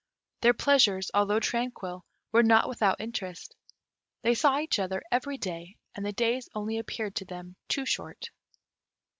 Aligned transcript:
Their 0.41 0.55
pleasures, 0.55 1.11
although 1.13 1.39
tranquil, 1.39 2.03
were 2.31 2.41
not 2.41 2.67
without 2.67 2.99
interest: 2.99 3.55
they 4.23 4.33
saw 4.33 4.57
each 4.57 4.79
other 4.79 5.03
every 5.11 5.37
day, 5.37 5.77
and 5.93 6.03
the 6.03 6.11
days 6.11 6.49
only 6.55 6.79
appeared 6.79 7.13
to 7.17 7.25
them 7.25 7.55
too 7.67 7.85
short. 7.85 8.31